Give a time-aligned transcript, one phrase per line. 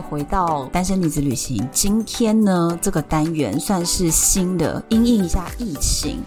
[0.00, 6.18] 回到单身女子旅行，今天呢，这个单元算是新的，因应一下疫情。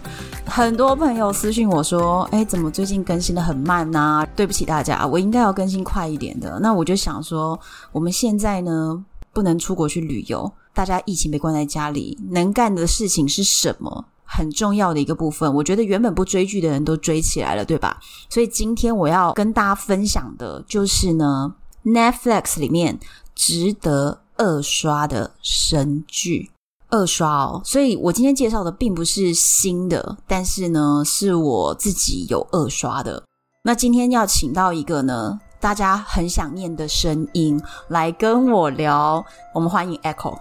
[0.46, 6.58] 很多朋友私信我说：“哎，怎么最近更新得很慢呢？”对不起大家，我应该要更新快一点的。
[6.60, 7.58] 那我就想说，
[7.92, 14.04] 我们现在呢，不能出国去旅游，大家疫情被关在家里，能干的事情是什么？
[14.26, 17.98] 很重要的一个部分，我觉得原本不追剧的人都追起来了，对吧？
[18.28, 21.54] 所以今天我要跟大家分享的就是呢
[21.84, 22.98] ，Netflix 里面。
[23.34, 26.50] 值得二刷的神剧，
[26.88, 27.62] 二刷哦。
[27.64, 33.22] 所以我今天介绍的并不是新的，但是呢，是我自己有二刷的。
[33.62, 39.24] 那今天要请到一个呢，大家很想念的声音来跟我聊。
[39.54, 40.36] 我们欢迎 Echo。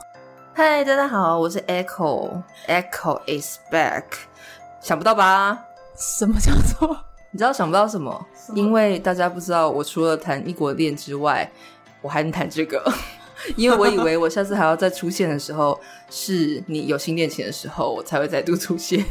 [0.54, 2.44] 嗨，大家好，我是 Echo。
[2.68, 4.04] Echo is back。
[4.82, 5.58] 想不到吧？
[5.98, 6.98] 什么叫做？
[7.32, 8.26] 你知道想不到什么？
[8.36, 8.60] 什么？
[8.60, 11.52] 因为大家不知道，我除了谈异国恋之外。
[12.04, 12.84] 我还能谈这个，
[13.56, 15.80] 因为我以为我下次还要再出现的时候，
[16.12, 19.04] 是你有新恋情的时候，我才会再度出现。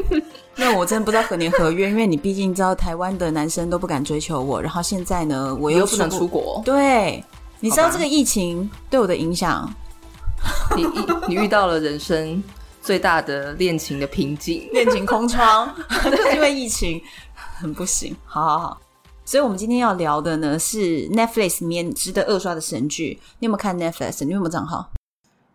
[0.56, 6.60] 那我真的不知道何年何月，因为你毕竟知道台湾的男生都不敢追求我，然后现在呢，我又，又不能出国。
[6.64, 7.24] 对，
[7.60, 9.72] 你知道这个疫情对我的影响？
[10.76, 10.86] 你
[11.28, 12.42] 你遇到了人生
[12.82, 15.72] 最大的恋情的瓶颈，恋情空窗，
[16.04, 17.00] 就是因为疫情
[17.34, 18.16] 很不行。
[18.24, 18.80] 好好好。
[19.30, 23.16] 所以，我们今天要聊的呢是 Netflix 里面值得二刷的神剧。
[23.38, 24.24] 你有没有看 Netflix？
[24.24, 24.90] 你有没有账号？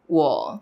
[0.07, 0.57] 我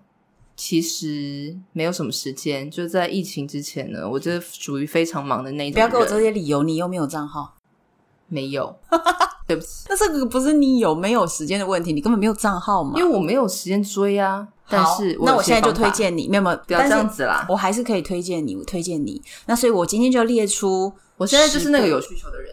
[0.55, 5.73] 其实没有什么时间，就在疫情之前呢，我就属于非常忙的那种。
[5.73, 7.53] 不要给我这些理由，你又没有账号？
[8.29, 8.75] 没有，
[9.45, 9.85] 对不起。
[9.89, 12.99] 那这个不是你有没有时间的问题，你根本没有账号嘛？
[12.99, 14.47] 因为我没有时间追啊。
[14.67, 17.45] 但是我，那我现在就推荐你，没有没有，不要这样子啦。
[17.47, 19.21] 我还是可以推荐你，我推荐你。
[19.45, 22.51] 那所以，我今天就列出，我现在就是那个有需求的人。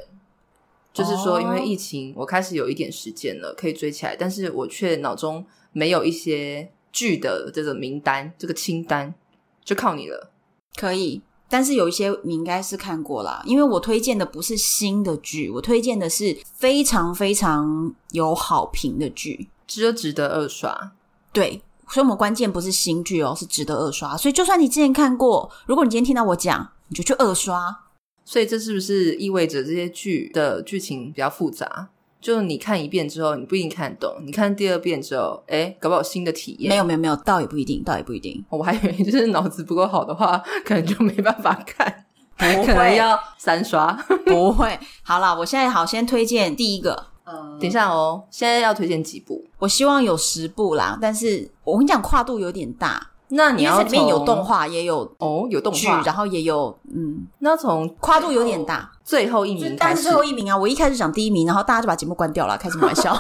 [0.93, 9.15] 就是说，因为疫情，我开始有一点时间了，可以追起来，但是我却脑中没有一些剧的这个名单，这个清单，
[9.65, 10.33] 就靠你了。
[10.75, 20.93] 可以，但是有一些你应该是看过啦，因为我推荐的不是新的剧，我推荐的是非常非常有好评的剧，值得值得二刷。
[21.33, 24.17] 对，所以我们关键不是新剧哦，是值得二刷。
[24.17, 27.85] 所以就算你之前看过，如果你今天听到我讲，你就去二刷。
[28.31, 31.89] 所以这是不是意味着这些剧的剧情比较复杂？
[32.21, 36.69] 就你看一遍之后，你不一定看得懂；你看第二遍之后，诶，搞不好新的体验。
[36.69, 38.45] 没有没有没有，倒也不一定，倒也不一定。
[38.49, 42.05] 我还以为 就是脑子不够好的话，可能就没办法看，
[42.39, 43.93] 不会可能要三刷。
[44.25, 44.79] 不会。
[45.03, 47.07] 好啦，我现在好先推荐第一个。
[47.27, 49.45] 嗯，等一下哦，现在要推荐几部？
[49.59, 53.11] 我希望有十部啦，但是我跟你讲，跨度有点大。
[53.31, 58.91] 那你要里面有动画，也有哦，有动画，然后也有嗯，那从跨度有点大。
[59.03, 60.57] 最后一名，但是最后一名啊！
[60.57, 63.13] 我一开始讲第一名，然后大家就把节目关掉了，开什么玩笑？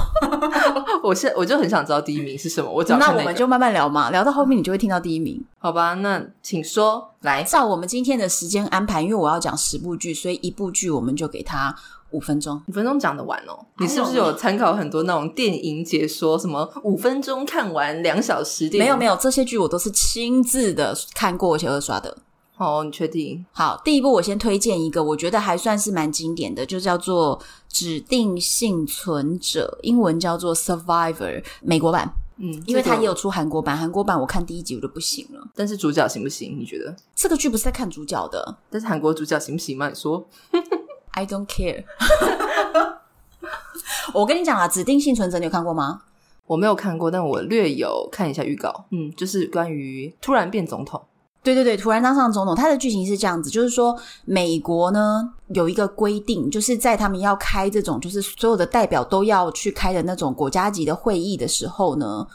[1.03, 2.70] 我是我就很想知道第一名是什么。
[2.70, 5.94] 我讲、那个、那我们就慢慢聊嘛，聊到后面你就会听到第一名，好吧？
[5.94, 11.75] 那请说，来，照我们今天的时间安排，因为我要讲十部剧，所以一部剧我们就给他
[12.10, 13.59] 五分钟，五分钟讲得完哦。
[13.78, 18.84] 你是不是有参考很多那种电影解说，什么五分钟看完两小时电影？
[18.84, 22.16] 没有没有，这些剧我都是亲自的看过而且二刷的。
[22.56, 23.43] 哦，你确定？
[23.53, 27.38] 好，第一部我先推荐一个，我觉得还算是蛮经典的，就叫做
[27.69, 32.12] 《指定幸存者》，英文叫做《Survivor》，美国版。
[32.43, 35.47] 嗯，因为它也有出韩国版，韩国版我看第一集我就不行了。
[35.54, 36.59] 但是主角行不行？
[36.59, 36.94] 你觉得？
[37.15, 39.88] 这个剧不是在看主角的，但是韩国主角行不行吗？
[39.88, 40.26] 你说
[41.12, 41.84] ？I don't care。
[44.12, 46.03] 我跟你讲啊，《指定幸存者》你有看过吗？
[46.47, 48.84] 我没有看过，但我略有看一下预告。
[48.91, 51.00] 嗯，就是关于突然变总统。
[51.43, 62.26] 对对对，突然当上总统，他的剧情是这样子，就是说美国呢有一个规定，就是在他们要开这种，就是所有的代表都要去开的那种国家级的会议的时候呢，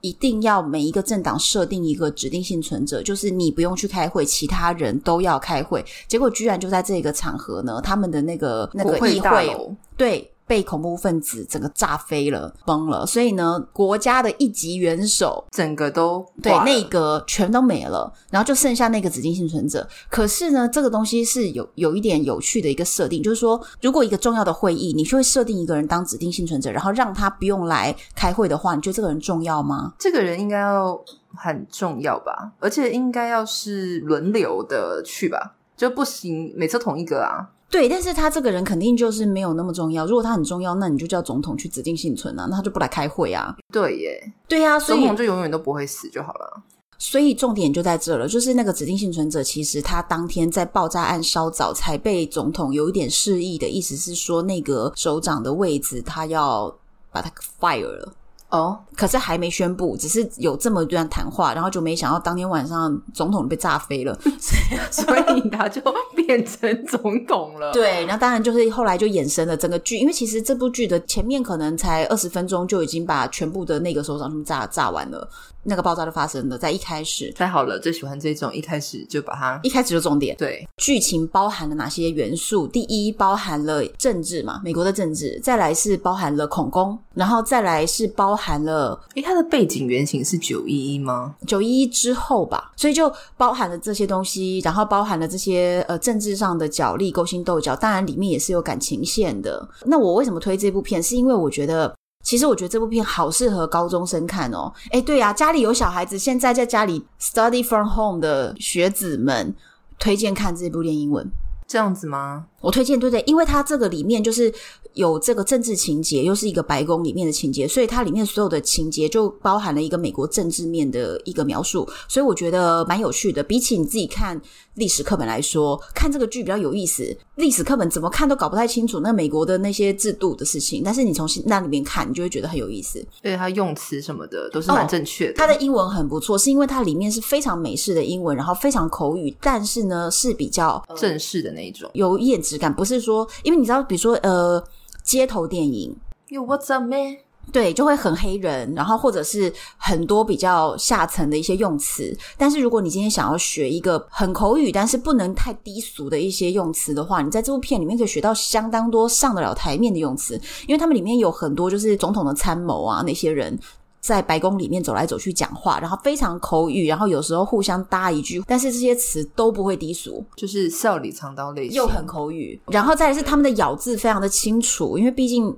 [0.00, 5.84] 一定要每一个政党设定一个指定幸存者，就是你不用去开会，其他人都要开会。
[6.06, 10.30] 结果居然就在这个场合呢，他们的那个那个议会，对。
[10.46, 19.86] 被恐怖分子整个炸飞了，崩了，所以呢，国家的一级元首整个都对内阁全都没了，然后就剩下那个指定幸存者。
[20.08, 29.94] 可是呢，这个东西是有有一点有趣的一个设定，就是说，如果一个重要的会议，你就会设定一个人当指定幸存者，然后让他不用来开会的话，你觉得这个人重要吗？
[29.98, 30.96] 这个人应该要
[31.34, 35.54] 很重要吧，而且应该要是轮流的去吧。
[35.76, 37.50] 就不行，每次同一个啊。
[37.68, 40.06] 对，但是他这个人肯定就是没有那么重要。
[40.06, 43.54] 如果他很重要，那你就叫总统去指定幸存啊，那他就不来开会啊。
[43.72, 46.62] 对耶，对呀、啊，所以总统就永远都不会死就好了。
[46.98, 56.74] 所以重点就在这了，就是那个指定幸存者，其实他当天在爆炸案稍早才被总统有一点示意的意思是说，那个首长的位置他要
[57.12, 57.30] 把他
[57.60, 58.12] fire 了。
[58.48, 64.16] 哦，可是还没宣布，只是有这么一段谈话，然后就没想到当天晚上总统被炸飞了，
[64.90, 65.82] 所以他就
[66.14, 67.72] 变成总统了。
[67.72, 75.28] 对，然后当然就是后来就衍生了整个剧，因为其实这部剧的前面可能才二十分钟就已经把全部的那个首长他们炸炸完了。
[75.68, 77.32] 那个爆炸就发生了，在一开始。
[77.32, 80.36] 太好了，最喜欢这种一开始就把它一开始就重点。
[80.36, 82.68] 对，剧情包含了哪些元素？
[82.68, 89.00] 第一，包含了政治嘛，美国的政治；再来是包含了恐攻，然后再来是包含了……
[89.14, 91.34] 诶，它的背景原型是九一一吗？
[91.46, 99.66] 九一一之后吧，所以就包含了这些东西，然后包含了这些呃政治上的角力、勾心斗角，当然里面也是有感情线的。
[99.86, 101.02] 那我为什么推这部片？
[101.02, 101.94] 是因为我觉得。
[102.24, 104.72] 其实我觉得这部片好适合高中生看哦。
[104.90, 109.54] 诶，对啊，家里有小孩子，现在在家里 study from home 的学子们，
[109.96, 111.24] 推荐看这部练英文。
[111.68, 112.46] 这样子吗？
[112.66, 114.52] 我推荐，对对，因为它这个里面就是
[114.94, 123.40] 有这个政治情节，又是一个白宫里面的情节，所以它里面所有的情节就包含了一个美国政治面的一个描述，所以我觉得蛮有趣的。
[123.40, 124.40] 比起你自己看
[124.74, 127.16] 历史课本来说，看这个剧比较有意思。
[127.36, 133.00] 历史课本怎么看都搞不太清楚那美国的那些制度的事情，但是你从那里面看，你就会觉得很有意思。
[133.22, 135.34] 对，它用词什么的都是蛮正确的。
[135.34, 143.28] 它的英文很不错，是因为它里面是非常美式的英文，然后非常口语，但是呢是比较正式的那一种，有一点质感，不是说。
[143.42, 144.62] 因为你知道，比如说，呃，
[145.04, 145.94] 街头电影
[146.30, 147.18] what's up man？
[147.52, 152.16] 对，就会很黑人，然后或者是很多比较下层的一些用词。
[152.36, 160.34] 但是如果你今天想要学一个很口语，但是不能太低俗的一些用词的话，你在这部片里面可以学到相当多上得了台面的用词，
[160.66, 163.56] 因为他们里面有很多就是总统的参谋啊，那些人。
[164.00, 172.60] 在白宫里面走来走去讲话，然后非常口语，然后有时候互相搭一句，但是这些词都不会低俗，就是笑里藏刀类型，又很口语。
[172.66, 175.56] 然后再来是他们的咬字非常的清楚，因为毕竟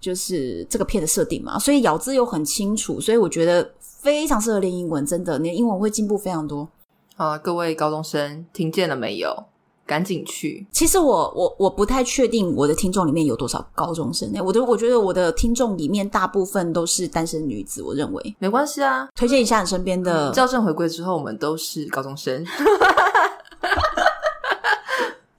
[0.00, 6.68] 就是这个片的设定嘛，所以咬字又很清楚，所以我觉得非常适合练英文，真的，你的英文会进步非常多。
[7.16, 9.44] 好，各位高中生听见了没有？
[9.88, 10.66] 赶紧去！
[10.70, 14.40] 其实我我我不太确定我的听众里面有多少高中生呢？
[14.44, 17.82] 我都我觉得我的听众里面大部分都是单身女子。
[17.82, 20.30] 我认为没关系啊，推荐一下你身边的。
[20.34, 22.44] 校正回归之后，我们都是高中生。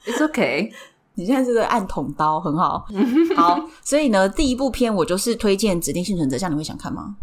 [0.07, 0.71] It's okay，
[1.13, 2.87] 你现在是在按捅刀，很好。
[3.35, 7.13] 好，所以呢，第一部片我就是推荐《指定幸存者》，这样你会想看吗？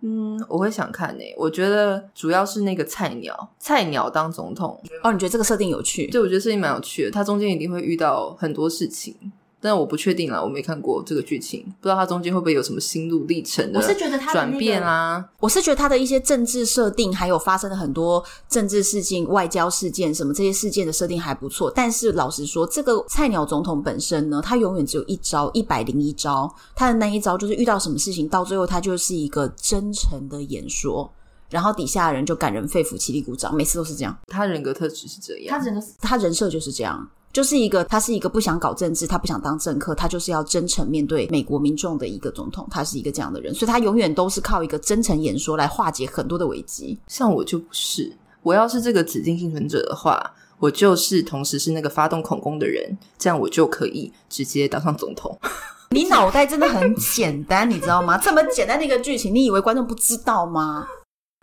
[0.00, 4.80] 嗯，我会想看诶、欸，我觉得主要是那个菜鸟，菜鸟当总统。
[5.02, 6.06] 哦，你觉得这个设定有趣？
[6.06, 7.10] 对，我觉得设定蛮有趣的。
[7.10, 9.14] 他中间一定会遇到很多事情。
[9.60, 13.80] 但我不确定了，我没看过这个剧情，不知道它中间会不会有什么心路历程的。
[13.80, 21.70] 我是觉得它转变啊，我是觉得它的一些政治设定，还有发生的很多政治事件、外交事件什么这些事件的设定还不错。
[21.74, 26.48] 但是老实说，这个菜鸟总统本身呢，他永远只有一招，一百零一招。
[26.76, 31.12] 他的那一招就是遇到什么事情，到最后他就是一个真诚的演说，
[31.50, 34.16] 然后底下的人就感人肺腑，起立鼓掌，每次都是这样。
[34.28, 37.10] 他人格特质是这样，他人的他人设就是这样。
[37.32, 46.98] 就是一个，他是一个不想搞政治，他不想当政客，他就是要真诚面对美国民众的一个总统，他是一个这样的人，所以他永远都是靠一个真诚演说来化解很多的危机。
[47.06, 50.18] 像我就不是，我要是这个指定幸存者的话，
[50.58, 55.38] 我就是同时是那个发动恐攻的人，这样我就可以直接当上总统。
[55.90, 58.18] 你脑袋真的很简单，你知道吗？
[58.18, 60.86] 这么简单的一个剧情，你以为观众不知道吗？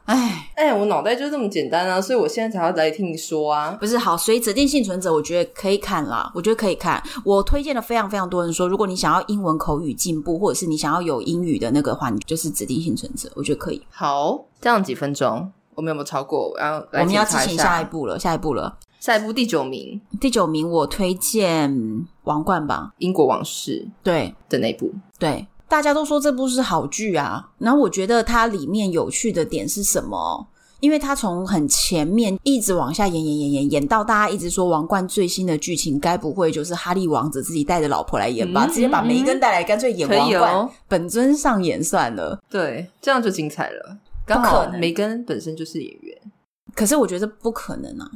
[0.05, 3.71] 哎哎，我脑袋就这么简单啊，所以我现在才要来听你说啊。
[3.79, 6.31] 不是好，所以指定幸存者，我觉得可以看啦。
[6.35, 7.01] 我觉得可以看。
[7.23, 13.81] 我推荐了非常非常多人说，如果你想要英文口语进步，或者是你想要有英语的那个话，你就是指定幸存者，我觉得可以。
[13.89, 16.51] 好，这样几分钟，我们有没有超过？
[16.51, 21.71] 我要来我们要进行下一步了，下一步了，下一步第九名，第九名我推荐
[22.25, 25.47] 《王冠》吧，英国王室对的那部对。
[25.75, 30.47] 大家都说这部是好剧啊，然后我觉得它里面有趣的点是什么？
[30.79, 38.65] 因为它从很前面一直往下演演演演演到大家一直说《王冠》最新的剧情，该不会就是哈利王子自己带着老婆来演吧？
[38.65, 42.41] 嗯、直接把梅根带来，干脆演《王冠》哦，本尊上演算了。
[42.49, 43.97] 对，这样就精彩了。
[44.25, 46.17] 刚好梅根本身就是演员，
[46.73, 48.09] 可是我觉得不可能啊，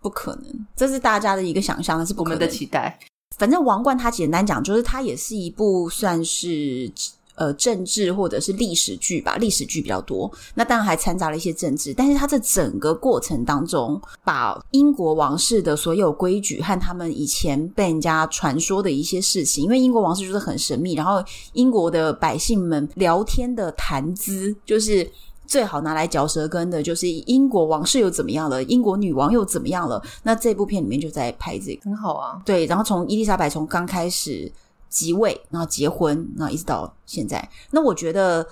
[0.00, 2.98] 不可能，这是大家的一个想象，是不可能我们的期待。
[3.38, 6.90] 反正《王冠》它简单讲，就是它也是一部算是
[7.34, 10.30] 呃政治或者是历史剧吧，历史剧比较多。
[10.54, 21.24] 那当然还掺杂了一些政治，但是它这整个过程当中，把英国王室的所有规矩和他们以前被人家传说的一些事情，因为英国王室就是很神秘，然后
[21.54, 25.10] 英国的百姓们聊天的谈资就是。
[25.46, 30.02] 最好拿来嚼舌根的就是英国王室又怎么样了，英国女王又怎么样了？
[30.22, 32.40] 那这部片里面就在拍这个，很好啊。
[32.44, 34.50] 对，然后从伊丽莎白从刚开始
[34.88, 38.46] 即位，然后结婚，然后一直到现在，那我觉得。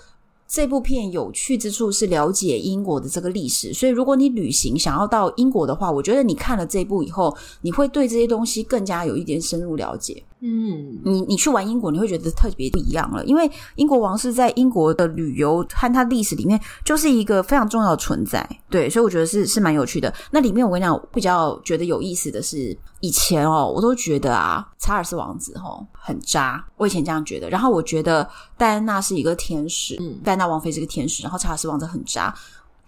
[0.53, 10.21] 这部片有趣之处是了解英国的这个历史，所以如果你旅行想要到英国的话，我觉得你看了这部以后，你会对这些东西更加有一点深入了解。
[10.43, 18.47] 嗯，你你去玩英国，你会觉得特别不一样了，因为英国王室在英国的旅游和它历史里面就是一个非常重要的存在。
[18.69, 20.13] 对，所以我觉得是是蛮有趣的。
[20.31, 22.77] 那里面我跟你讲，比较觉得有意思的是。
[23.03, 27.49] 以前哦，我都觉得啊，查尔斯王子哦很渣，我以前这样觉得。
[27.49, 28.29] 然后我觉得
[28.59, 32.35] 戴安娜是一个天使，嗯，戴安娜王妃是个天使，然后查尔斯王子很渣，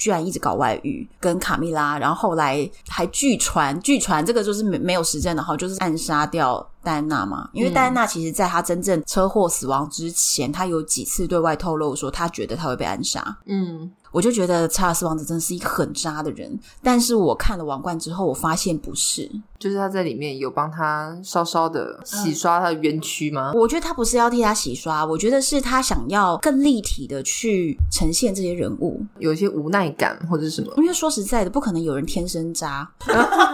[0.02, 7.49] 居然一直搞外遇，跟卡蜜拉，然后后来还据传，据传这个就是没没有实证的哈，就是暗杀掉戴安娜嘛。
[7.52, 13.92] 因为戴安娜其实在她真正车祸死亡之前，她有几次对外透露说，她觉得她会被暗杀，嗯。
[14.11, 19.26] 我就觉得查尔斯王子真的是一个很渣的人，但是我看了《王冠》之后，我发现不是，
[19.62, 23.52] 就是他在里面有帮他稍稍的洗刷他的冤屈吗？
[23.54, 30.73] 嗯，我觉得他不是要替他洗刷，我觉得是他想要更立体的去呈现这些人物，有一些无奈感或者是什么。
[30.78, 32.90] 因为说实在的，不可能有人天生渣，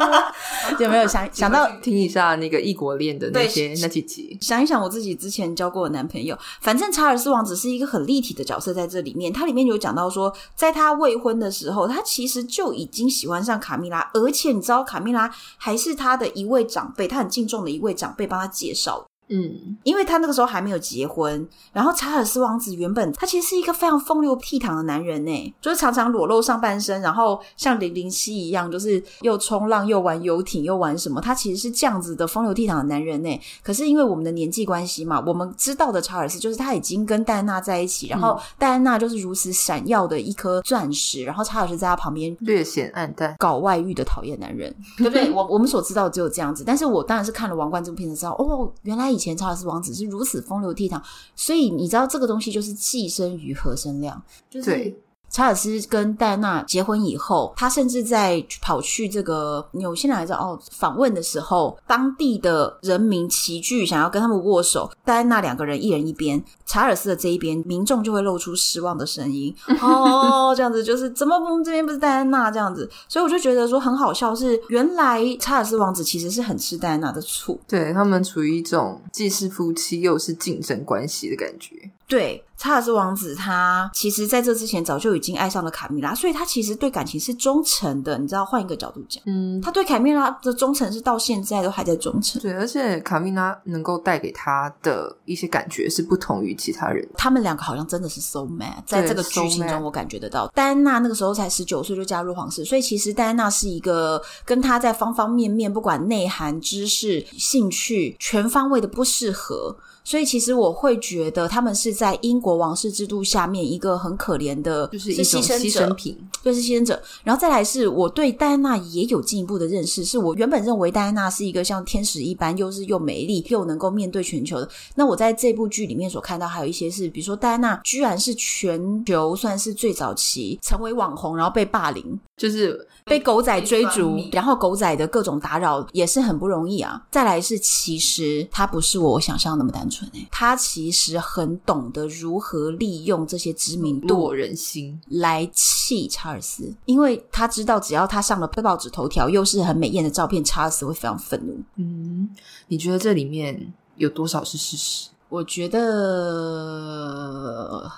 [0.80, 4.38] 有没有想想到听一下那个异国恋的那些那几集？
[4.40, 10.34] 想一想我自己之前交过的男朋友，反正查尔斯王子是一个很立体的角色在这里面，他里面有讲到说。
[10.54, 19.04] 在他未婚的时候，他其实就已经喜欢上卡蜜拉，而且你知道，卡蜜拉还是他的一位长辈，他很敬重的一位长辈帮他介绍。
[19.30, 33.40] 嗯，因为他那个时候还没有结婚，然后查尔斯王子原本他其实是一个非常风流倜傥的男人呢，就是常常裸露上半身，然后像零零七一样，就是又冲浪又玩游艇又玩什么，他其实是这样子的风流倜傥的男人呢。
[33.62, 45.30] 可是因为我们的年纪关系嘛，我们知道的查尔斯就是他已经跟戴安娜在一起，然后戴安娜就是如此闪耀的一颗钻石，然后查尔斯在他旁边略显暗淡，搞外遇的讨厌男人， 对不对？
[45.32, 49.17] 我我们所知道的只有这样子，但是我当然是看了《王冠》这部片子之后，哦，原来。
[49.18, 51.02] 前查尔斯王子是如此风流倜傥，
[51.34, 54.96] 所以你知道这个东西就是寄生于和生量，就是。
[55.28, 64.90] 对查尔斯跟戴安娜结婚以后，他甚至在跑去这个纽西兰还是哦访问的时候，当地的人民齐聚，想要跟他们握手。
[65.04, 69.54] 戴安娜两个人一人一边，查尔斯的这一边，民众就会露出失望的声音。
[69.80, 72.88] 哦，这样子就是怎么我们这边不是戴安娜这样子？
[73.08, 81.90] 所以我就觉得说很好笑，是原来查尔斯王子其实是很吃戴安娜的醋，对他们处于一种既是夫妻又是竞争关系的感觉。
[82.08, 88.16] 对，查尔斯王子他其实在这之前早就已经爱上了卡米拉，所以他其实对感情是忠诚的。
[88.16, 92.40] 你知道，换一个角度讲，嗯，他对卡米拉的忠诚是到现在都还在忠诚。
[92.40, 97.06] 对，而且卡米拉能够带给他的一些感觉是不同于其他人。
[97.14, 100.46] 他们两个好像真的是 soul mate，在这个剧情中我感觉得到。
[100.54, 109.76] 戴安娜那个时候才十九岁就加入皇室，所以其实戴安娜是一个跟他在方方面面，不管内涵、知识、兴趣，全方位的不适合。
[110.08, 116.98] 所以其实我会觉得他们是在英国王室制度下面一个很可怜的，就是一种牺牲品，就是牺牲者。
[117.22, 124.66] 然后再来是我对戴安娜也有进一步的认识，是我原本认为戴安娜是一个像天使一般，又是又美丽又能够面对全球的。
[124.94, 136.98] 那我在这部剧里面所看到还有一些是，比如说戴安娜居然是全球算是最早期成为网红，然后被霸凌，就是被狗仔追逐，然后狗仔的各种打扰也是很不容易啊。
[137.10, 139.97] 再来是其实他不是我想象那么单纯。
[140.30, 151.60] 他其实很懂得如何利用这些知名度人心来气查尔斯，因为他知道只要他上了报纸头条，又是很美艳的照片，查尔斯会非常愤怒。
[151.76, 152.28] 嗯，
[152.68, 155.08] 你觉得这里面有多少是事实？
[155.28, 155.78] 我觉得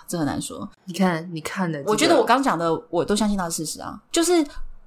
[0.09, 0.69] 这很难说。
[0.85, 4.45] 你看，你看的、这个，我觉得我刚讲的，我都相信他的事实啊，就是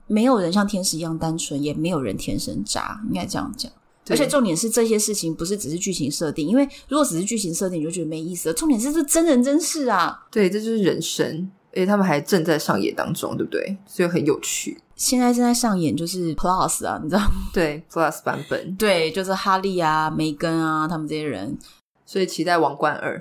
[0.08, 3.72] 没有人像天使一样单纯，也没有人天生渣，应该这样讲。
[4.10, 8.56] 而且重点是这些事情不是只是剧情设定，因为如果只是剧情设定，你就觉得没意思了。
[8.56, 13.78] 重点是这真人真事啊，对，这就是人生，而且他们还正在上演当中，对不对？
[13.86, 14.78] 所以很有趣。
[14.96, 17.32] 现在正在上演就是 Plus 啊，你知道吗？
[17.54, 21.58] 对，Plus 版本， 对，就是哈利啊、梅根啊，他们这些人，
[22.06, 23.18] 所以期待《王冠二》。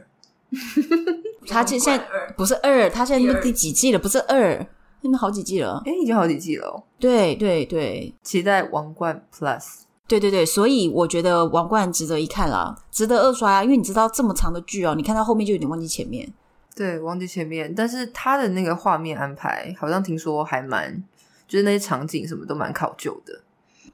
[1.49, 2.05] 他现现在
[2.37, 3.99] 不是二，他现在第几季了？
[3.99, 4.55] 不是二，
[5.01, 5.81] 现在好几季了。
[5.87, 6.83] 诶，已经好几季了哦。
[7.01, 9.61] 对对对，期待《王冠 Plus》。
[10.13, 16.31] 对对对，所以我觉得《王冠》值得一看啦，值得二刷啊，因为你知道这么长的剧哦，你看到后面就有点忘记前面。
[16.77, 21.03] 对，忘记前面，但是他的那个画面安排，好像听说还蛮，
[21.49, 23.41] 就是那些场景什么都蛮考究的。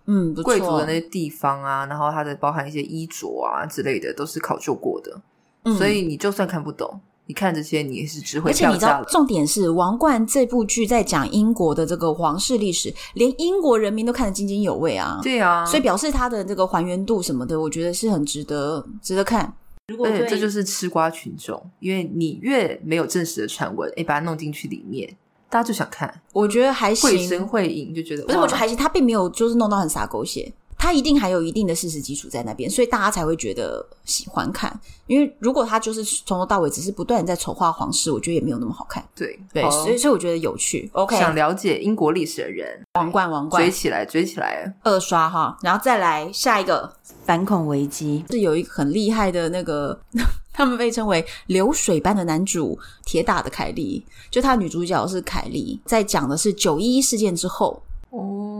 [0.06, 0.44] 嗯，不错。
[0.44, 5.20] 贵族的那些地方啊，然后它的包含一些衣着啊之类的，都是考究过的。
[5.62, 7.00] 嗯，所以你就算看不懂。
[7.28, 8.50] 你看这些，你也是只会。
[8.50, 15.20] 而且你知道，重点是《王冠》这部剧在讲英国的这个皇室历史，连英国人民都看得津津有味啊。
[15.22, 19.52] 对啊，所以表示它的这个还原度什么的，我觉得是很值得值得看。
[19.88, 25.14] 如果对，这就是吃瓜群众，因为你越没有正式的传闻，哎，把它弄进去里面，
[25.50, 26.22] 大家就想看。
[26.32, 30.50] 我觉得还行，绘声绘影就觉得不是，我觉得还行，他并没有就是弄到很洒狗血。
[30.78, 34.80] 他一定还有一定的事实基础在那边，所以大家才会觉得喜欢看。
[35.08, 39.04] 因为如果他就是从头到尾只是不断在丑化皇室，我觉得也没有那么好看。
[39.14, 40.88] 对对，所以所以我觉得有趣。
[40.92, 43.62] OK，想了解英国历史的人，王冠王冠。
[43.62, 46.90] 追起来追起来，二刷哈，然后再来下一个
[47.24, 49.98] 反恐危机，是有一个很厉害的那个，
[50.52, 57.82] 他们被称为流水般的男主铁打的凯莉，就他女主角是凯莉，在讲的是九一一事件之后。
[58.10, 58.57] 哦。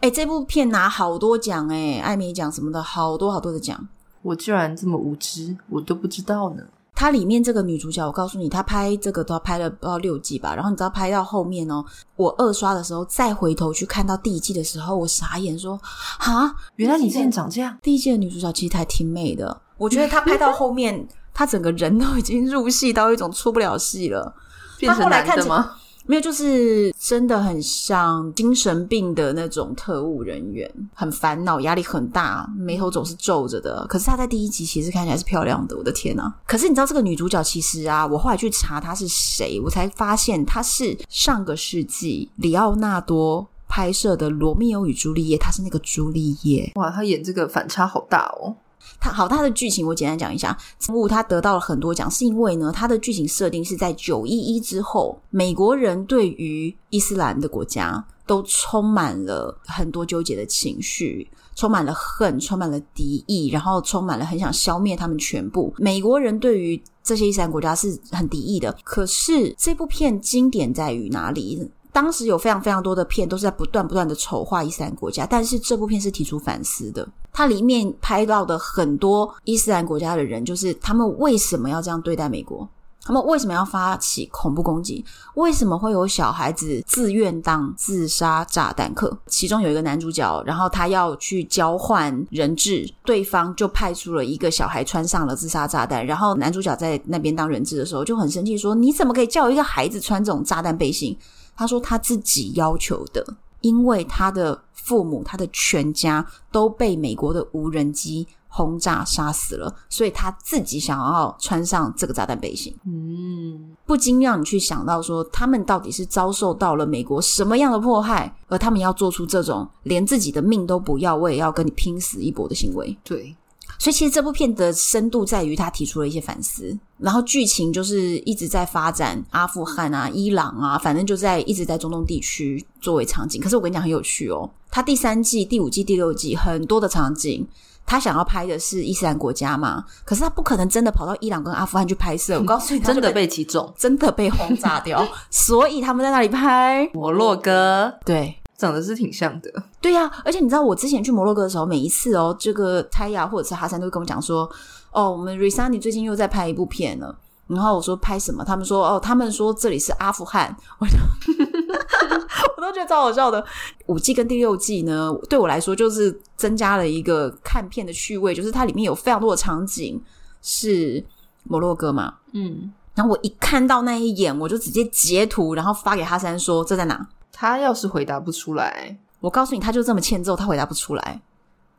[0.00, 3.86] 哎、欸，这部片拿好多奖哎，艾美奖什么的，好多好多的奖。
[4.22, 6.62] 我居然这么无知，我都不知道呢。
[6.94, 10.54] 它里面这个女主角，我告诉你，她拍这个都要拍了不知道六季吧。
[10.54, 11.84] 然后你知道拍到后面哦，
[12.16, 15.78] 我二刷的时候再回头去看到第一季的时候，我傻眼说：
[16.18, 17.76] 啊，原来你之前长这样。
[17.82, 24.34] 第一季的女主角其实还挺美的，我觉得她拍到后面，她整个人都已经入戏到一种出不了戏了，
[24.78, 25.76] 变成男的吗？
[26.10, 33.86] 没有，就是真的很像精神病的那种特务人员，很烦恼，压力很大，眉头总是皱着的。
[33.88, 36.34] 可是她在第一集其实看起来是漂亮的，我的天啊！
[36.48, 46.72] 可是你知道这个女主角其实啊，我后来去查她是谁，我才发现她是上个世纪里奥纳多拍摄的《罗密欧与朱丽叶》，她是那个朱丽叶。
[46.74, 48.56] 哇，她演这个反差好大哦。
[48.98, 50.56] 他好，他的剧情我简单讲一下。
[50.78, 65.72] 这部他得到了很多奖，是因为呢，他的剧情设定是在九一一之后，美国人对于伊斯兰的国家都充满了很多纠结的情绪，充满了恨，充满了敌意，然后充满了很想消灭他们全部。
[65.78, 68.76] 美国人对于这些伊斯兰国家是很敌意的。
[68.84, 71.70] 可是这部片经典在于哪里？
[71.92, 77.08] 当时有非常非常多的片都是在不断不断的丑化伊斯兰国家，但是这部片是提出反思的。
[77.32, 82.68] 它里面拍到的很多伊斯兰国家的人，就是他们为什么要这样对待美国？
[83.02, 85.02] 他们为什么要发起恐怖攻击？
[85.34, 89.16] 为什么会有小孩子自愿当自杀炸弹客？
[89.26, 101.16] 其中有一个男主角，然后他要去交换人质，对方就派出了一个小孩穿上了自杀炸弹，然后男主角在那边当人质的时候就很生气，说：“你怎么可以叫一个孩子穿这种炸弹背心？”
[101.60, 103.22] 他说他自己要求的，
[103.60, 112.74] 因为他的父母、他的全家都被美国的无人机轰炸杀死了，所以他自己想要穿上这个炸弹背心。
[112.86, 122.96] 嗯，不禁让你去想到说，他们到底是遭受到了美国什么样的迫害，而他们要做出这种连自己的命都不要，我也要跟你拼死一搏的行为。
[123.04, 123.36] 对。
[123.80, 133.40] 所以其实这部片的深度在于他提出了一些反思，然后剧情就是一直在发展阿富汗啊、伊朗啊，反正就在一直在中东地区作为场景。
[133.40, 137.48] 可是我跟你讲很有趣哦，他第三季、第五季、第六季很多的场景，
[137.86, 142.38] 他想要拍的是伊斯兰国家嘛，可是他不可能真的跑到伊朗跟阿富汗去拍摄。
[142.38, 148.36] 我告诉你， 真的被击中，真的被轰炸掉， 所以他们在那里拍摩洛哥，对。
[148.60, 154.48] 长得是挺像的，对呀、啊，而且你知道我之前去摩洛哥的时候，每一次哦，这个泰雅或者是哈山都会跟我讲说，
[154.92, 157.16] 哦，我们 Risani 最近又在拍一部片了。
[157.46, 158.44] 然后我说拍什么？
[158.44, 160.92] 他们说哦，他们说这里是阿富汗，我就
[162.56, 163.44] 我都觉得超好笑的。
[163.86, 170.00] 五季跟第六季呢，对我来说就是增加了一个看片的趣味，就是它里面有非常多的场景
[170.42, 171.04] 是
[171.42, 177.04] 摩洛哥嘛，嗯，然后我一看到那一眼，我就直接截图，然后发给哈山说这在哪？
[177.40, 181.22] 他要是回答不出来，我告诉你，他就这么欠揍，他回答不出来。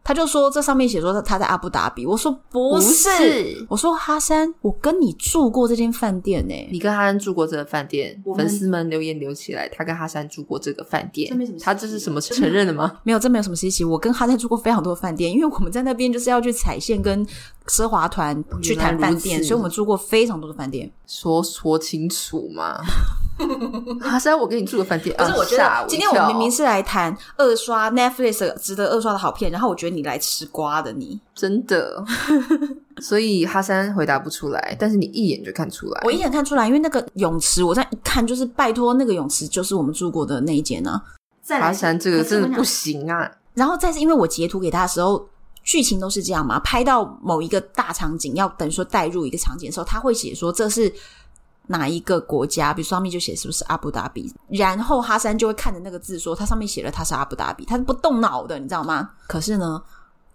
[0.04, 12.97] 他就说这上面写说他在阿布达比，我说不是，不是，我说哈山，我跟你住过这间饭店呢、欸，你跟哈山住过这个饭店，粉丝们留言留起来，他跟哈山住过这个饭店，这没什么，他这是什么承认的吗？
[13.06, 13.84] 没有，这没有什么稀奇。
[13.84, 17.24] 我跟哈山住过非常多的饭店，因为我们在那边就是要去踩线跟
[17.67, 20.91] 奢华团去谈饭店，所以我们住过非常多的饭店。
[21.06, 22.80] 说说清楚嘛。
[23.99, 25.15] 哈 山，我给你住的饭店。
[25.17, 32.04] 不是，我觉得今天我们明明是来谈二刷 Netflix 值得二刷的好片，然后我觉得你来吃瓜的你，你真的。
[33.01, 36.01] 所以哈山回答不出来，但是你一眼就看出来。
[36.04, 41.60] 我一眼看出来，因为那个泳池，我这样一看就是拜托，那个泳池就是我们住过的那一间呢、啊。
[41.60, 43.30] 哈山，这个真的不行啊！
[43.56, 45.27] 然后再是因为我截图给他的时候，
[45.63, 50.93] 剧情都是这样嘛，拍到某一个大场景，要等于说带入一个场景的时候，他会写说这是
[51.71, 59.10] 哪一个国家，比如说上面就写是不是阿布达比，然后哈山就会看着那个字说，它上面写了它是阿布达比，他是不动脑的，你知道吗？
[59.27, 59.81] 可是呢，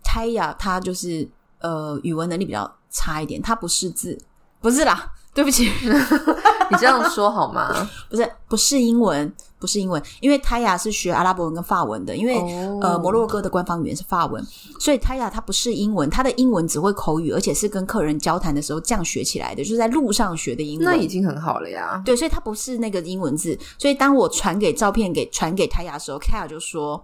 [0.03, 1.29] 泰雅他就是
[1.61, 4.19] 呃语文能力比较差一点，他不识字，
[4.61, 5.13] 不是啦。
[5.35, 5.71] 对不起，
[6.71, 7.89] 你这样说好吗？
[8.11, 12.83] 不是，不是英文，不是英文，因为泰雅是学阿拉伯文跟法文的，因为、oh.
[12.83, 14.45] 呃摩洛哥的官方语言是法文，
[14.81, 22.03] 所以泰雅它不是英文，它的英文只会口语，而且是跟客人交谈的时候这样学起来的，就是在路上学的英文，那已经很好了呀。
[22.05, 27.03] 对，所以它不是那个英文字，所以当我传给照片给传给泰雅的时候，泰雅就说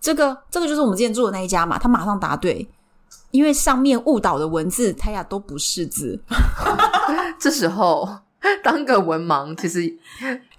[0.00, 2.68] 这个这个就是我们之前住的那一家嘛，他马上答对。
[3.30, 6.20] 因为上面误导的文字，泰雅都不是字。
[7.38, 8.08] 这时候
[8.62, 9.80] 当个文盲，其实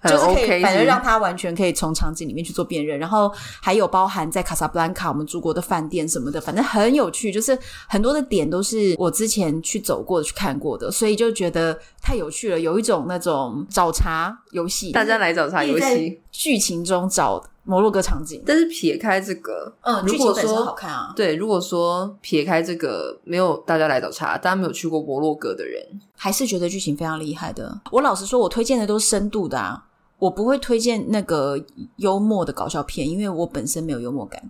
[0.09, 2.97] 就是可以，反正让他完全可以从场景里面去做辨认。
[2.97, 7.31] 然后还有包含在卡萨布兰卡我们住过的饭店什么的，反正很有趣。
[7.31, 12.59] 就是很多的点都是我之前去走过的、去看过的，所以就觉得太有趣了。
[12.59, 17.43] 有一种那种找茬游戏，大家来找茬游戏，剧情中找。
[17.67, 25.83] 摩洛哥场景，但是撇开这个，嗯，如果说好看啊，对，如果说撇开这个，没有大家来找茬，大家没有去过摩洛哥的人，
[26.15, 27.81] 还是觉得剧情非常厉害的。
[27.91, 29.83] 我老实说，我推荐的都是深度的啊，
[30.19, 31.59] 我不会推荐那个
[31.97, 34.49] 幽默的搞笑片，因为我本身没有幽默感。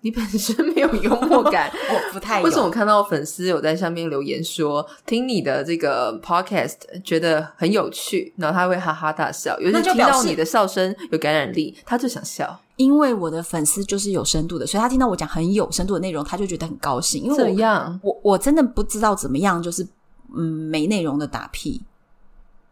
[0.00, 2.44] 你本身没有幽默感， 我不太有。
[2.44, 12.60] 为什么我看到粉丝有在下面留言说，听你的这个 podcast 觉得很有趣，然后他会哈哈大笑，有时听到你的笑声有感染力，他就想笑。
[12.76, 17.24] 因为我的粉丝就是有深度的，所以他听到我讲很有深度的内容，他就觉得很高兴。
[17.24, 17.98] 因为怎样？
[18.04, 19.84] 我我真的不知道怎么样，就是
[20.32, 21.82] 嗯没内容的打屁，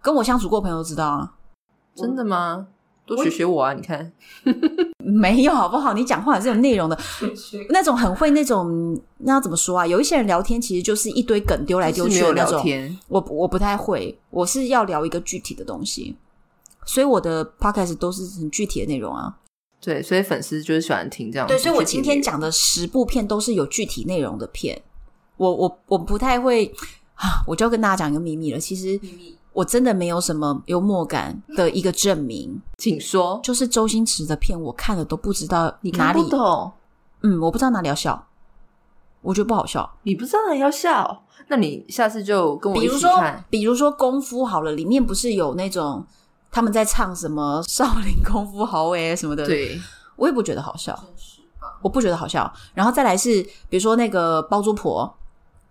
[0.00, 1.32] 跟我相处过的朋友都知道啊。
[1.96, 2.68] 真的吗？
[3.06, 3.72] 多学学我啊！
[3.72, 4.12] 你看，
[4.98, 5.92] 没有好不好？
[5.94, 6.98] 你讲话还是有内容的，
[7.70, 9.86] 那种很会那种，那要怎么说啊？
[9.86, 12.60] 有一些人聊天其实就是一堆梗丢来丢去的那种。
[13.06, 16.16] 我我不太会，我是要聊一个具体的东西，
[16.84, 19.38] 所以我的 podcast 都是很具体的内容啊。
[19.80, 21.46] 对，所以粉丝就是喜欢听这样。
[21.46, 24.82] 对，所以我今天讲的十部片都是有具体内容的片。
[25.36, 26.66] 我我我不太会
[27.14, 28.58] 啊，我就要跟大家讲一个秘密了。
[28.58, 29.36] 其实秘密。
[29.56, 33.40] 我真的没有什么幽默感的一个证明，请说。
[33.42, 36.70] 就是周星驰的片，我看了都不知道哪里，你看不懂。
[37.22, 38.26] 嗯，我不知道哪里要笑，
[39.22, 39.90] 我觉得不好笑。
[40.02, 43.00] 你不知道哪里要笑，那你下次就跟我一起看。
[43.00, 46.04] 比如说，比如说功夫好了，里面不是有那种
[46.50, 49.80] 他们在唱什么少林功夫好诶什么的，对，
[50.16, 50.94] 我也不觉得好笑，
[51.80, 52.52] 我不觉得好笑。
[52.74, 55.16] 然后再来是，比如说那个包租婆。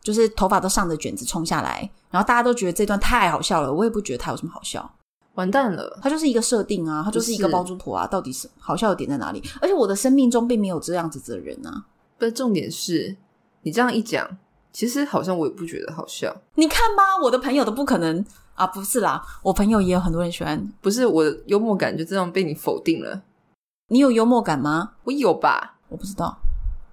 [0.05, 4.87] 就是头发都上着卷子冲下来，然后大家都觉得这段太好笑了，我也不觉得它有什么好笑。
[5.33, 9.43] 完蛋了，它就是一个设定啊，它就是一个包租婆啊，到底是好笑的点在哪里？
[9.59, 11.85] 而且我的生命中并没有这样子的人啊。
[12.19, 13.17] 但重点是
[13.63, 14.37] 你这样一讲，
[14.71, 16.33] 其实好像我也不觉得好笑。
[16.53, 23.23] 你看吧，我的朋友都不可能啊，不是啦，我朋友也有很多人喜欢，不是我的幽默感就这样被你否定了。
[23.87, 24.91] 你有幽默感吗？
[25.03, 26.37] 我有吧，我不知道，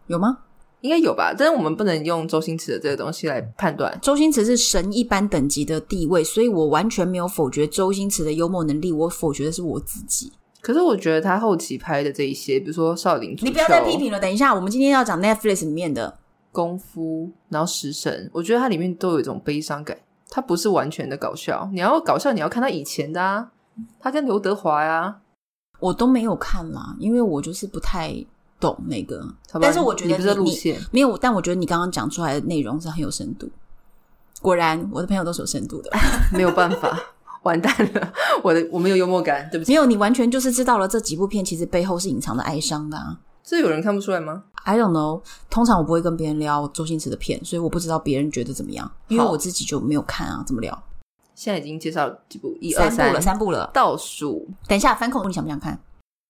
[0.07, 0.38] 有吗？
[0.83, 3.97] 应该有吧，但是我们不能用周星驰的这个东西来判断。
[4.03, 10.33] 周星驰是神一般等级的地位，所以我完全没有否决周星驰的幽默能力，我否决的是我自己。
[10.61, 14.18] 可是我觉得他后期拍的这一些，比如说《少林足球》，你不要再批评了。
[14.18, 16.18] 等一下，我们今天要讲 Netflix 里面的
[16.51, 19.97] 功夫，然后食神，我觉得它里面都有一种悲伤感，
[20.29, 21.71] 它不是完全的搞笑。
[21.73, 23.53] 你要搞笑，你要看他以前的啊，
[24.01, 25.21] 他跟刘德华呀，
[25.79, 28.27] 我都没有看啦，因为我就是不太。
[28.62, 29.20] 懂那个，
[29.61, 33.51] 但是我觉得你，你不是路线没有，但我觉得你刚刚讲出来的内容是很有深度。
[34.40, 35.90] 果然，我的朋友都是有深度的，
[36.33, 36.96] 没有办法，
[37.42, 38.12] 完蛋了，
[38.44, 39.72] 我的我没有幽默感，对不起。
[39.72, 43.18] 没有，你完全就是知道了这几部片其实背后是隐藏的哀伤的啊。
[43.42, 45.20] 这有人看不出来吗？I don't know。
[45.51, 50.81] 通常我不会跟别人聊周星驰的片，所以我不知道别人觉得怎么样，因为我自己就没有看啊，怎么聊？
[51.35, 54.46] 现在已经介绍了几部，一二三，部了，三部了，倒数。
[54.68, 55.77] 等一下，反恐，你想不想看？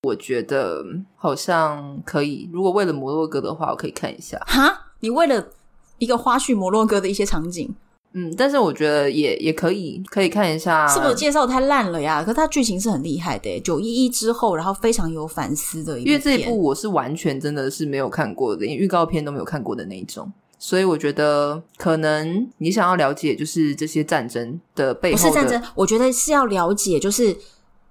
[0.02, 0.84] 我觉得
[1.14, 2.50] 好像可以。
[2.52, 4.36] 如果为了摩洛哥的话，我可以看一下。
[4.46, 5.46] 哈，你为了
[5.98, 7.72] 一个花絮摩洛哥的一些场景，
[8.12, 10.88] 嗯，但是我觉得也也可以，可以看一下。
[10.88, 12.20] 是不是介绍太烂了呀？
[12.20, 16.02] 可是它剧情是很厉害的，九一一之后，然后非常有反思的一。
[16.02, 25.22] 因为这一部我是完全真的是没有看过的，连预告片都没有看过的那一种，所以我觉得可能你想要了解，就是这些战争的背后的。
[25.22, 27.36] 不是战争，我觉得是要了解，就是。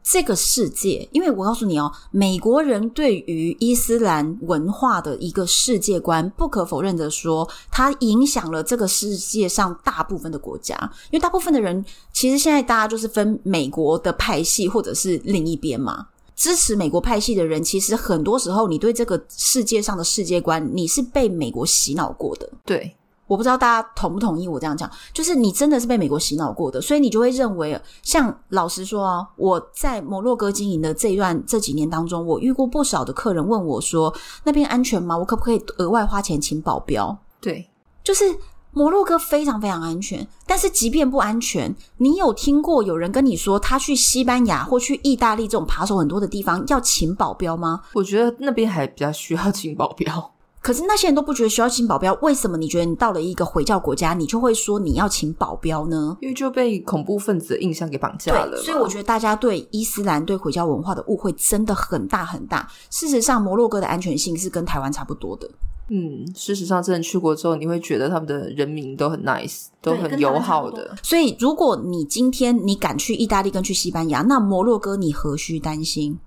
[0.04, 10.76] 这个世界，因为我告诉你哦，美国人对于伊斯兰文化的一个世界观，不可否认的说，它影响了这个世界上大部分的国家。
[11.12, 16.08] 因为大部分的人，其实现在大家就是分美国的派系，或者是另一边嘛。
[16.36, 22.50] 支持美国派系的人，其实很多时候你对这个世界上的世界观，你是被美国洗脑过的。
[22.66, 22.96] 对。
[23.32, 34.14] 我不知道大家同不同意我这样讲，就是你真的是被美国洗脑过的，所以你就会认为，像老实说啊，我在摩洛哥经营的这一段这几年当中，我遇过不少的客人问我说，
[34.44, 35.18] 那边安全吗？
[35.18, 37.18] 我可不可以额外花钱请保镖？
[37.40, 37.70] 对，
[38.04, 38.26] 就是
[38.72, 47.80] 摩洛哥非常非常安全，但是即便不安全，你有听过有人跟你说他去西班牙或去意大利这种扒手很多的地方要请保镖吗？
[47.94, 50.34] 我觉得那边还比较需要请保镖。
[50.62, 56.16] 可是那些人都不觉得需要请保镖，为什么你觉得你到了一个回教国家，你就会说你要请保镖呢？
[56.22, 58.62] 因为就被恐怖分子的印象给绑架了。
[58.62, 62.68] 所以我觉得大家对伊斯兰、对回教文化的误会真的很大很大。
[62.92, 65.50] 事实上，摩洛哥的安全性是跟台湾差不多的。
[65.90, 70.96] 嗯，事实上，真的去过之后，你会觉得他们的人民都很 nice，都很友好的。
[71.04, 76.18] 所以，如果你今天你敢去意大利跟去西班牙，那摩洛哥你何须担心？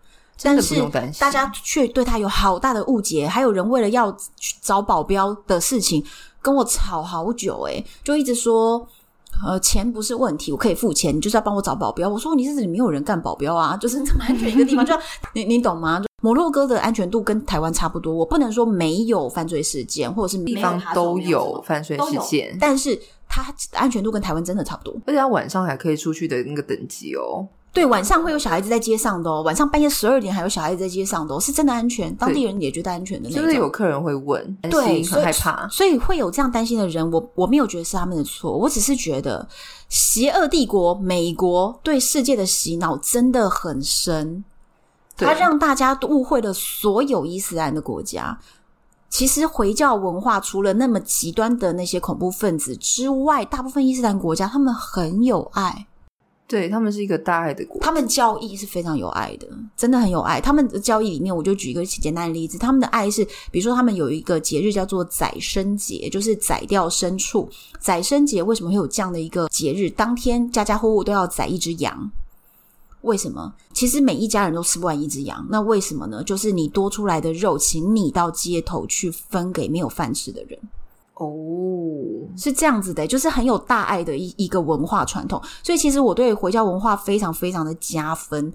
[0.42, 0.75] 但是
[1.18, 6.05] 大家却对他有好大的误解，还有人为了要去找保镖的事情
[6.42, 8.87] 跟我吵好久，诶，就一直说，
[9.47, 12.09] 呃，钱不是问题，我可以付钱，你就是要帮我找保镖。
[12.09, 14.94] 我说你这里没有人干保镖啊，就是这么安全一个地方，就
[15.33, 16.03] 你你懂吗？
[16.20, 27.47] 摩洛哥的安全度跟台湾差不多，我不能说没有犯罪事件，或者是地方都有犯罪事件，但是它安全度跟台湾真的差不多，而且它晚上还可以出去的那个等级哦。
[27.74, 33.44] 对，晚上会有小孩子在街上的哦，晚上半夜十二点还有小孩子在街上的哦，是真的安全，当地人也觉得安全的那种。
[33.44, 39.46] 就是有客人会问，对，很害怕，所以，所以会有这样担心的人，我我没有觉得是他们的错，我只是觉得
[39.88, 44.44] 邪恶帝国美国对世界的洗脑真的很深，
[45.16, 48.38] 它让大家都误会了所有伊斯兰的国家。
[49.10, 55.87] 其实回教文化除了那么极端的那些恐怖分子之外，大部分伊斯兰国家他们很有爱。
[56.46, 60.40] 对，他们是一个大爱的国，他们教义是非常有爱的，真的很有爱。
[60.40, 67.48] 他们的教义里面，我就举一个简单的例子，他们的爱是，比如说他们有一个节日叫做宰牲节，就是宰掉牲畜。
[67.80, 69.88] 宰牲节为什么会有这样的一个节日？
[69.88, 72.11] 当天家家户户都要宰一只羊，
[73.00, 73.54] 为什么？
[73.72, 76.22] 其实每一家人都吃不完一只羊，那为什么呢？
[76.22, 80.59] 就是你多出来的肉，请你到街头去分给没有饭吃的人。
[81.14, 81.29] 哦，
[82.37, 88.53] 是这样子的，就是很有大爱的一一个文化传统，所以其实我对回教文化非常非常的加分，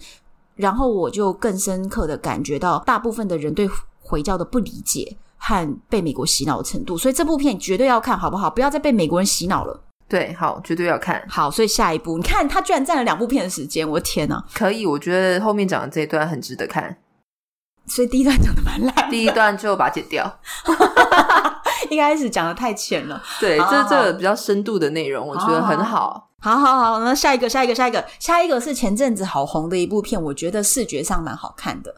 [0.55, 3.69] 然后我就更深刻的感觉到大部分的人对
[4.01, 8.49] 回教的不理解和被美国洗脑的程度，所以这部片绝对要看好不好？
[8.49, 9.79] 不要再被美国人洗脑了。
[10.09, 11.49] 对，好，绝对要看好。
[11.51, 14.43] 所以下一部，你看他居然占了两部片的时间，我的天哪！
[14.53, 16.97] 可以，我觉得后面讲的这一段很值得看。
[17.85, 20.39] 所以第一段讲的蛮烂，第一段就把它剪掉。
[21.91, 26.29] 一开始讲的太浅了，对，这这个比较深度的内容，我觉得很好。
[26.41, 31.95] 好好好，那下一个，下一个，下一个，下一个是前阵子好红的一部片，我觉得视觉上蛮好看的，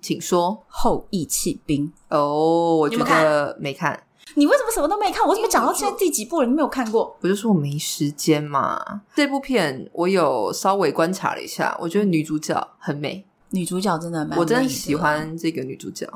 [0.00, 4.00] 请说《后羿弃兵》哦，我觉得没看。
[4.34, 5.26] 你为什么什么都没看？
[5.26, 7.16] 我怎么讲到现在第几部了，你没有看过？
[7.20, 8.80] 我就说我没时间嘛。
[9.14, 13.24] 这部片我有稍微观察了一下，我觉得女主角很美。
[13.50, 16.06] 女主角真的蛮我真的喜欢这个女主角，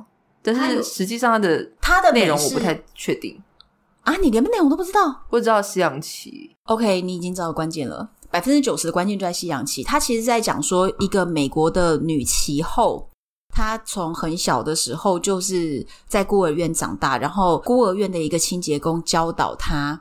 [0.43, 3.39] 但是实际上他的他的内容我不太确定
[4.03, 5.25] 啊，你连内容都不知道？
[5.29, 9.85] 不知道西洋棋？OK，你已经知道关键了，百分之九十的关键就在西洋棋。
[9.85, 13.07] 他其实在讲说一个美国的女棋后，
[13.55, 20.01] 她从很小的时候就是在孤儿院长大，然后孤儿院的一个清洁工教导她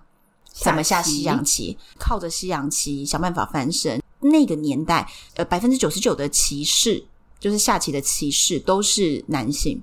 [0.53, 4.01] 怎么下西洋棋，靠着西洋棋想办法翻身。
[4.21, 7.03] 那个年代，呃，百分之九十九的骑士。
[7.39, 9.81] 就是下棋的骑士都是男性，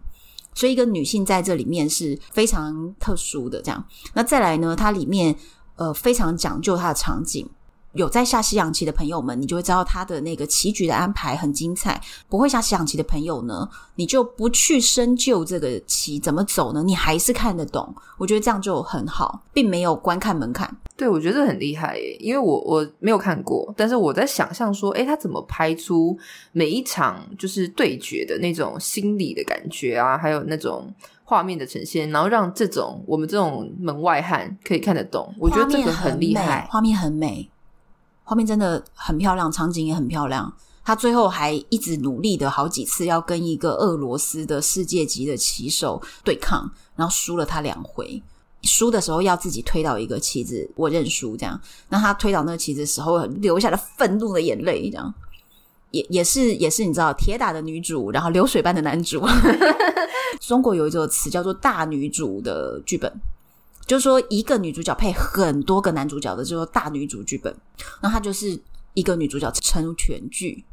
[0.56, 3.62] 所以一个女性在这里面是非常特殊的。
[3.62, 4.74] 这样，那再来呢？
[4.74, 5.36] 它里面
[5.76, 7.48] 呃非常讲究它的场景。
[7.92, 11.98] 有在下西洋棋的朋友们，你就会知道他的那个棋局的安排很精彩。
[12.28, 16.82] 不会下西洋棋的朋友呢，你就不去深究这个棋怎么走呢？
[16.82, 17.94] 你还是看得懂。
[18.18, 20.76] 我觉得这样就很好，并没有观看门槛。
[20.96, 26.18] 对，我觉得这很厉害耶，因为我我没有看过，但是我在想象说，诶，他怎么拍出
[26.52, 30.90] 每一场就是对决的那种心理的感觉啊，还有那种
[31.22, 35.34] 画面的呈现，然后让这种我们这种门外汉可以看得懂。
[35.38, 37.50] 我觉得这个很厉害，画面很美。
[38.24, 40.52] 画面真的很漂亮，场景也很漂亮。
[40.82, 48.22] 他最后还一直努力的好几次要跟一个俄罗斯的世界级的棋手对抗，然后输了他两回。
[48.66, 51.58] 输的时候要自己推倒一个棋子，我认输这样。
[51.88, 55.14] 那他推倒那个棋子的时候，流下了愤怒的眼泪，这样
[55.92, 59.24] 也也是也是你知道，铁打的女主，然后流水般的男主。
[60.40, 63.10] 中国有一个词叫做“大女主”的剧本。
[63.86, 67.54] 就是说，一个女主角配很多个男主角的，就是大女主剧本。
[68.02, 68.58] 那她就是
[68.94, 70.64] 一个女主角撑全剧。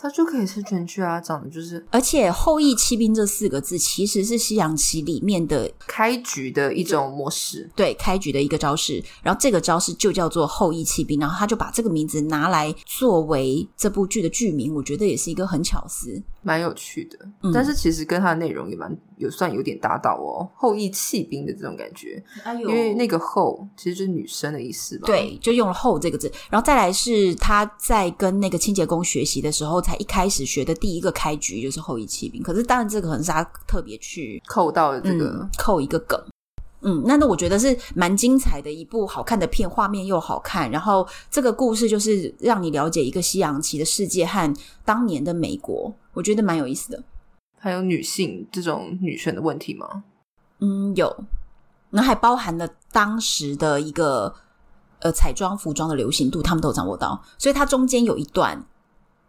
[0.00, 1.84] 他就可以是全剧啊，长得就是。
[1.90, 9.02] 而且后羿弃兵这四个字其实是西洋棋里面的开局的一种模式，对，开局的一个招式。
[9.24, 17.18] 然后这个招式就叫做后羿弃兵，然后他就把这个名字拿来作为这部剧的剧名，我觉得也是一个很巧思，蛮有趣的。
[17.42, 22.22] 嗯、但是其实跟它的内容也蛮有算有点搭到哦，后羿弃兵的这种感觉。
[22.44, 25.06] 哎呦，因为那个后其实就是女生的意思吧？
[25.06, 26.30] 对，就用了后这个字。
[26.48, 29.82] 然后再来是他在跟那个清洁工学习的时候。
[29.88, 36.22] 才一开始学的第一个开局就是后羿骑兵，可是当然这个可能是他特别去扣到了这个、嗯、扣一个梗，
[36.82, 47.02] 嗯，那那我觉得是蛮精彩的一部好看的片，画面又好看，然后这个故事就是让你了解一个西洋棋的世界和当年的美国，我觉得蛮有意思的。
[47.58, 50.04] 还有女性这种女权的问题吗？
[50.60, 51.24] 嗯，有，
[51.90, 54.34] 那还包含了当时的一个
[55.00, 58.62] 呃彩妆服装的流行度，他们都掌握到，所以它中间有一段。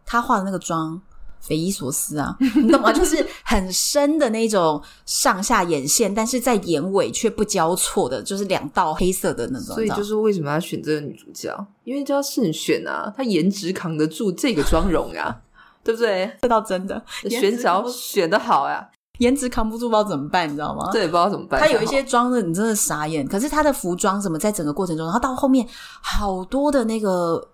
[0.09, 0.99] 他化的那个妆，
[1.39, 2.91] 匪夷所思啊， 你懂吗？
[2.91, 9.75] 就是很深的那种上下眼线，但是在眼尾却不交错的，就是两道黑色的那种。
[9.75, 11.55] 所以就是为什么要选这个女主角？
[11.83, 15.37] 因为就要慎选啊，她颜值扛得住这个妆容啊，
[15.85, 16.35] 对不对？
[16.41, 20.89] 这倒真的，选角选得好呀，颜值扛不住，不知道怎么办，你知道吗？
[20.91, 21.61] 对，不知道怎么办。
[21.61, 23.27] 他有一些妆的，你真的傻眼。
[23.27, 25.67] 可是他的服装什么，在整个过程中，然后到后面
[26.01, 27.47] 好多的那个。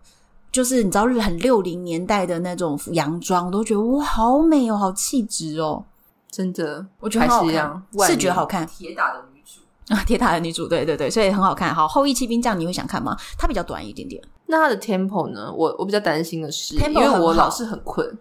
[0.55, 5.83] 就是你知道，很六零年代的那种洋装，我都觉得哇，好美哦，好气质哦，
[6.31, 8.65] 真的，我觉得很好看，视觉好看。
[8.65, 9.59] 铁打的女主
[9.93, 11.75] 啊，铁打的女主，对对对，所以很好看。
[11.75, 13.17] 好，后羿骑兵这样你会想看吗？
[13.37, 14.23] 它比较短一点点。
[14.45, 15.51] 那它的 tempo 呢？
[15.53, 18.17] 我我比较担心的是因为我老是很困。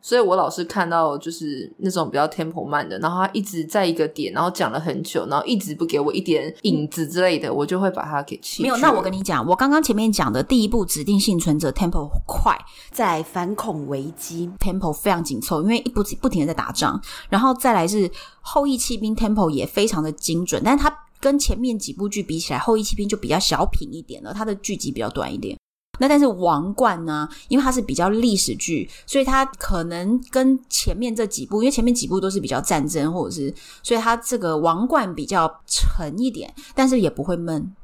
[0.00, 8.62] 所以我老是看到就是那种比较 tempo 慢的，然后他一直在一个点，然后讲了很久，然后一直不给我一点影子之类的，我就会把它给弃。
[8.62, 12.56] 没有，那我跟你讲，我刚刚前面讲的第一部指定幸存者 tempo 快，
[12.90, 25.58] 在反恐危机 tempo 非常紧凑，因为一不不停的在打仗，然后再来是后羿弃兵 tempo 也非常的精准，但是它跟前面几部剧比起来，后羿弃兵就比较小品一点了，它的剧集比较短一点。
[25.98, 27.28] 那但是王冠呢？
[27.48, 37.74] 因为它是比较历史剧，所以它可能跟前面这几部，因为前面几部都是比较战争或者是，所以它这个王冠比较沉一点，但是也不会闷。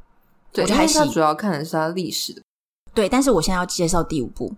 [0.53, 2.43] 对，因为它主要看的是它历史的。
[2.95, 4.55] 对，但是我现在要介绍第五部，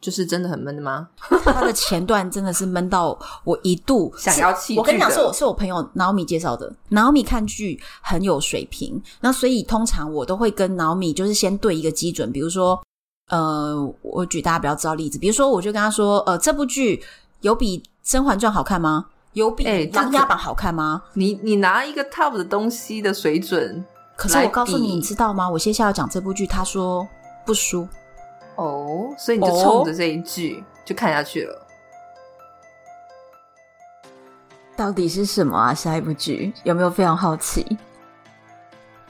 [0.00, 1.08] 就是真的很闷的吗？
[1.44, 4.78] 它的前段真的是闷到我一度 想要弃剧。
[4.80, 12.82] 我跟你讲，是我是我朋友 Naomi 介绍的，Naomi 看剧很有水平，那所以通常我都会跟 Naomi 就是先对一个基准，比如说。
[13.28, 17.02] 呃，我举大家比较知道例子，比如说，我就跟他说，呃，这部剧
[17.40, 19.06] 有比《甄嬛传》好看吗？
[19.32, 21.02] 有比《琅琊榜》好看吗？
[21.04, 23.84] 欸、你你拿一个 top 的东西的水准，
[24.16, 25.50] 可是我告诉你，你知道吗？
[25.50, 27.06] 我接下来要讲这部剧，他说
[27.44, 27.86] 不输
[28.54, 31.66] 哦，所以你就冲着这一句、哦、就看下去了。
[34.76, 35.74] 到底是什么啊？
[35.74, 37.76] 下一部剧有没有非常好奇？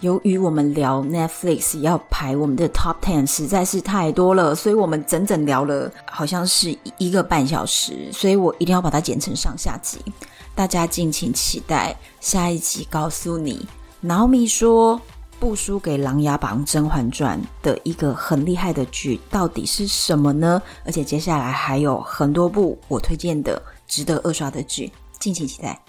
[0.00, 9.98] 由于我们聊 Netflix 要排我们的 Top Ten 实在是太多了，所以我们整整聊了好像是一个半小时，所以我一定要把它剪成上下集，
[10.54, 12.86] 大家敬请期待下一集。
[12.90, 13.66] 告诉你
[14.04, 15.00] ，Naomi 说
[15.40, 20.60] 不输给《琅琊榜》《甄嬛传》的一个很厉害的剧到底是什么呢？
[20.84, 25.80] 而且接下来还有很多部我推荐的值得二刷的剧，敬请期待。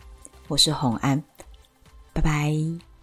[0.47, 1.21] 我是红安，
[2.13, 2.96] 拜拜。